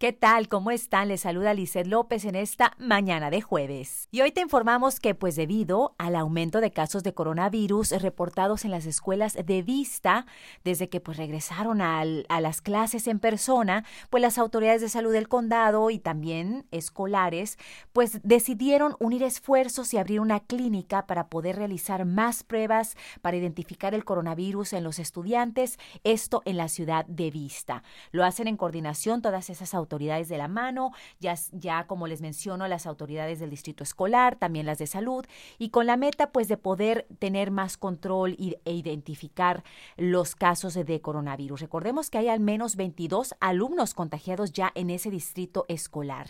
[0.00, 0.48] ¿Qué tal?
[0.48, 1.08] ¿Cómo están?
[1.08, 4.08] Les saluda Lizeth López en esta mañana de jueves.
[4.10, 8.70] Y hoy te informamos que, pues debido al aumento de casos de coronavirus reportados en
[8.70, 10.24] las escuelas de vista,
[10.64, 12.02] desde que pues regresaron a
[12.40, 17.58] las clases en persona, pues las autoridades de salud del condado y también escolares,
[17.92, 23.94] pues decidieron unir esfuerzos y abrir una clínica para poder realizar más pruebas para identificar
[23.94, 27.82] el coronavirus en los estudiantes, esto en la ciudad de vista.
[28.12, 32.20] Lo hacen en coordinación todas esas autoridades autoridades de la mano, ya, ya como les
[32.20, 35.26] menciono, las autoridades del distrito escolar, también las de salud,
[35.58, 39.64] y con la meta pues de poder tener más control e identificar
[39.96, 41.60] los casos de coronavirus.
[41.60, 46.28] Recordemos que hay al menos 22 alumnos contagiados ya en ese distrito escolar.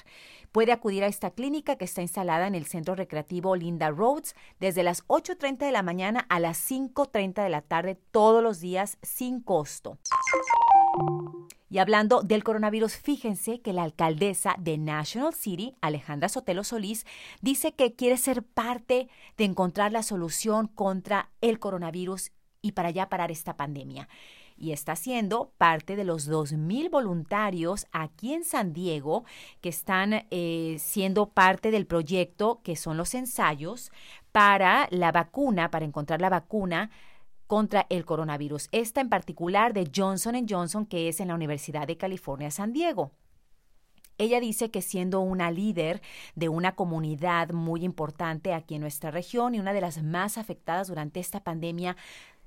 [0.52, 4.82] Puede acudir a esta clínica que está instalada en el centro recreativo Linda Roads desde
[4.82, 9.40] las 8.30 de la mañana a las 5.30 de la tarde todos los días sin
[9.40, 9.98] costo.
[11.70, 17.06] Y hablando del coronavirus, fíjense que la alcaldesa de National City, Alejandra Sotelo Solís,
[17.42, 23.08] dice que quiere ser parte de encontrar la solución contra el coronavirus y para ya
[23.08, 24.08] parar esta pandemia.
[24.56, 29.24] Y está siendo parte de los 2.000 voluntarios aquí en San Diego
[29.60, 33.92] que están eh, siendo parte del proyecto que son los ensayos
[34.32, 36.90] para la vacuna, para encontrar la vacuna
[37.50, 38.68] contra el coronavirus.
[38.70, 43.10] Esta en particular de Johnson Johnson, que es en la Universidad de California, San Diego.
[44.18, 46.00] Ella dice que siendo una líder
[46.36, 50.86] de una comunidad muy importante aquí en nuestra región y una de las más afectadas
[50.86, 51.96] durante esta pandemia,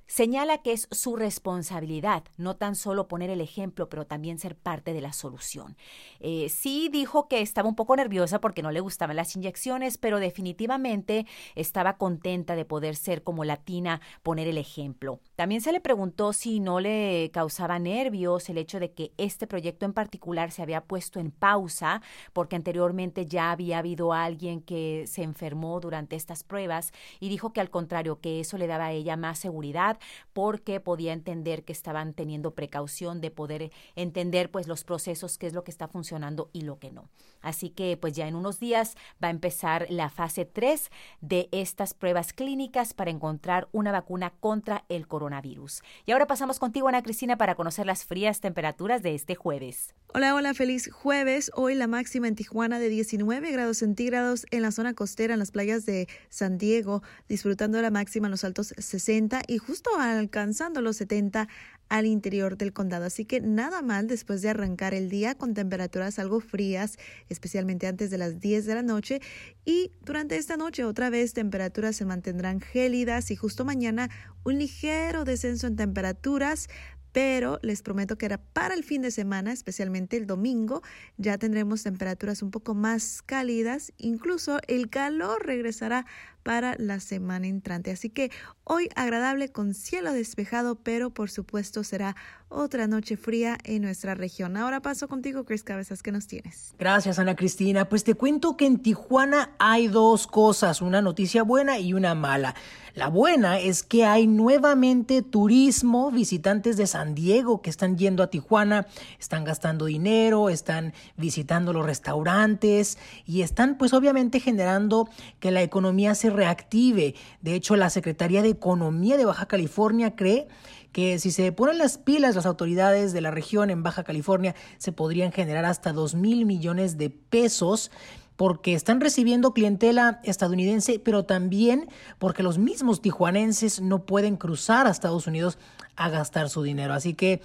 [0.06, 4.92] Señala que es su responsabilidad no tan solo poner el ejemplo, pero también ser parte
[4.92, 5.76] de la solución.
[6.20, 10.20] Eh, sí dijo que estaba un poco nerviosa porque no le gustaban las inyecciones, pero
[10.20, 15.20] definitivamente estaba contenta de poder ser como latina, poner el ejemplo.
[15.36, 19.86] También se le preguntó si no le causaba nervios el hecho de que este proyecto
[19.86, 25.22] en particular se había puesto en pausa porque anteriormente ya había habido alguien que se
[25.22, 29.16] enfermó durante estas pruebas y dijo que al contrario, que eso le daba a ella
[29.16, 29.93] más seguridad
[30.32, 35.52] porque podía entender que estaban teniendo precaución de poder entender pues los procesos, qué es
[35.52, 37.08] lo que está funcionando y lo que no.
[37.40, 40.90] Así que pues ya en unos días va a empezar la fase 3
[41.20, 45.82] de estas pruebas clínicas para encontrar una vacuna contra el coronavirus.
[46.06, 49.94] Y ahora pasamos contigo Ana Cristina para conocer las frías temperaturas de este jueves.
[50.16, 51.50] Hola, hola, feliz jueves.
[51.56, 55.50] Hoy la máxima en Tijuana de 19 grados centígrados en la zona costera, en las
[55.50, 60.98] playas de San Diego, disfrutando la máxima en los altos 60 y justo alcanzando los
[60.98, 61.48] 70
[61.88, 63.06] al interior del condado.
[63.06, 66.96] Así que nada mal después de arrancar el día con temperaturas algo frías,
[67.28, 69.20] especialmente antes de las 10 de la noche.
[69.64, 74.10] Y durante esta noche otra vez temperaturas se mantendrán gélidas y justo mañana
[74.44, 76.68] un ligero descenso en temperaturas
[77.14, 80.82] pero les prometo que era para el fin de semana, especialmente el domingo,
[81.16, 86.06] ya tendremos temperaturas un poco más cálidas, incluso el calor regresará
[86.42, 87.92] para la semana entrante.
[87.92, 88.32] Así que
[88.64, 92.16] hoy agradable con cielo despejado, pero por supuesto será
[92.48, 94.56] otra noche fría en nuestra región.
[94.56, 96.74] Ahora paso contigo, Chris Cabezas, ¿qué nos tienes?
[96.80, 97.88] Gracias, Ana Cristina.
[97.88, 102.56] Pues te cuento que en Tijuana hay dos cosas, una noticia buena y una mala.
[102.94, 108.28] La buena es que hay nuevamente turismo, visitantes de San Diego que están yendo a
[108.30, 108.86] Tijuana,
[109.18, 112.96] están gastando dinero, están visitando los restaurantes
[113.26, 115.08] y están pues obviamente generando
[115.40, 117.16] que la economía se reactive.
[117.40, 120.46] De hecho, la Secretaría de Economía de Baja California cree
[120.92, 124.92] que si se ponen las pilas las autoridades de la región en Baja California, se
[124.92, 127.90] podrían generar hasta 2 mil millones de pesos
[128.36, 134.90] porque están recibiendo clientela estadounidense, pero también porque los mismos tijuanenses no pueden cruzar a
[134.90, 135.58] Estados Unidos
[135.96, 136.94] a gastar su dinero.
[136.94, 137.40] Así que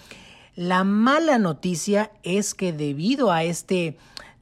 [0.55, 3.97] la mala noticia es que debido a este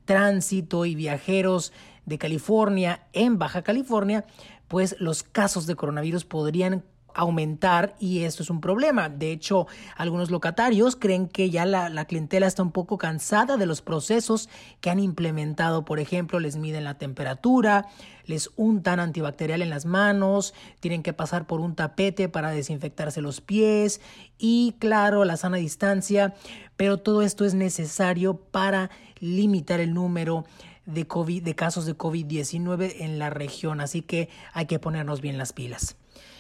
[0.06, 1.74] tránsito y viajeros
[2.06, 4.26] de California en Baja California,
[4.70, 6.84] pues los casos de coronavirus podrían
[7.18, 9.10] aumentar y esto es un problema.
[9.10, 13.82] De hecho, algunos locatarios creen que ya la, clientela está un poco cansada de los
[13.82, 14.48] procesos
[14.80, 15.84] que han implementado.
[15.84, 17.88] Por ejemplo, les miden la temperatura,
[18.26, 23.42] les untan antibacterial en las manos, tienen que pasar por un tapete para desinfectarse los
[23.42, 24.00] pies
[24.38, 26.36] y claro, la sana distancia,
[26.76, 30.46] pero todo esto es necesario para limitar el número
[30.86, 31.08] de,
[31.42, 35.98] de casos de COVID-19 en la región, así que hay que ponernos bien las pilas.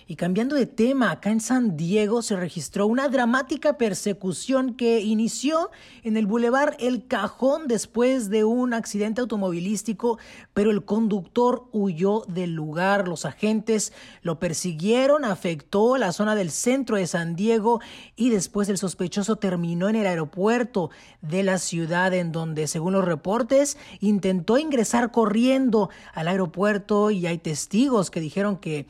[0.09, 5.69] Y cambiando de tema, acá en San Diego se registró una dramática persecución que inició
[6.01, 10.17] en el bulevar El Cajón después de un accidente automovilístico,
[10.53, 13.09] pero el conductor huyó del lugar.
[13.09, 17.81] Los agentes lo persiguieron, afectó la zona del centro de San Diego
[18.15, 20.89] y después el sospechoso terminó en el aeropuerto
[21.21, 27.39] de la ciudad en donde, según los reportes, intentó ingresar corriendo al aeropuerto y hay
[27.39, 28.87] testigos que dijeron que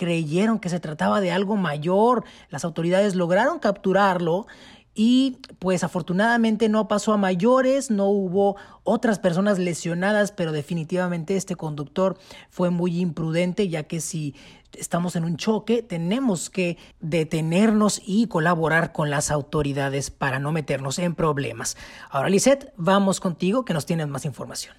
[0.00, 2.24] creyeron que se trataba de algo mayor.
[2.48, 4.46] Las autoridades lograron capturarlo
[4.94, 11.54] y pues afortunadamente no pasó a mayores, no hubo otras personas lesionadas, pero definitivamente este
[11.54, 12.16] conductor
[12.48, 14.34] fue muy imprudente ya que si
[14.72, 20.98] estamos en un choque tenemos que detenernos y colaborar con las autoridades para no meternos
[20.98, 21.76] en problemas.
[22.08, 24.74] Ahora Lisette, vamos contigo que nos tienes más información.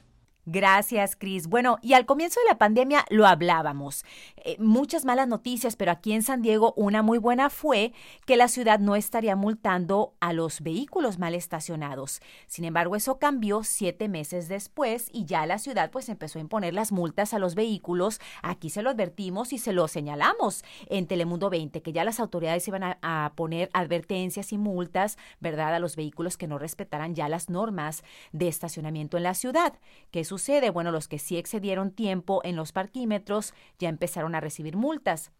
[0.45, 1.45] Gracias, Cris.
[1.45, 4.03] Bueno, y al comienzo de la pandemia lo hablábamos.
[4.37, 7.93] Eh, muchas malas noticias, pero aquí en San Diego una muy buena fue
[8.25, 12.21] que la ciudad no estaría multando a los vehículos mal estacionados.
[12.47, 16.73] Sin embargo, eso cambió siete meses después y ya la ciudad pues empezó a imponer
[16.73, 18.19] las multas a los vehículos.
[18.41, 22.67] Aquí se lo advertimos y se lo señalamos en Telemundo 20, que ya las autoridades
[22.67, 27.49] iban a, poner advertencias y multas, ¿verdad?, a los vehículos que no respetaran ya las
[27.49, 29.73] normas de estacionamiento en la ciudad.
[30.09, 30.69] Que sucede?
[30.69, 35.33] Bueno, los que sí excedieron tiempo en los parquímetros ya empezaron a recibir multas.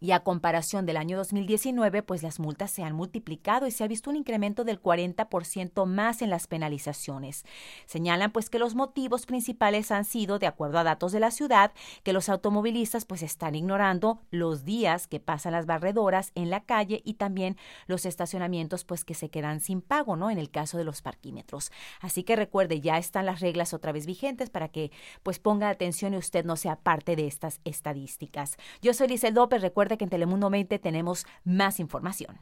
[0.00, 3.88] Y a comparación del año 2019, pues las multas se han multiplicado y se ha
[3.88, 7.44] visto un incremento del 40% más en las penalizaciones.
[7.86, 11.72] Señalan pues que los motivos principales han sido, de acuerdo a datos de la ciudad,
[12.04, 17.02] que los automovilistas pues están ignorando los días que pasan las barredoras en la calle
[17.04, 17.56] y también
[17.86, 20.30] los estacionamientos pues que se quedan sin pago, ¿no?
[20.30, 21.72] En el caso de los parquímetros.
[22.00, 24.92] Así que recuerde, ya están las reglas otra vez vigentes para que
[25.22, 28.56] pues ponga atención y usted no sea parte de estas estadísticas.
[28.80, 29.60] Yo soy Lizel López,
[29.96, 32.38] que en Telemundo 20 tenemos más información.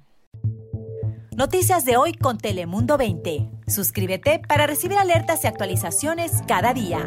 [1.37, 3.51] Noticias de hoy con Telemundo 20.
[3.67, 7.07] Suscríbete para recibir alertas y actualizaciones cada día.